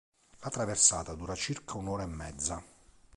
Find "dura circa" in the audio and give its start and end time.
1.13-1.77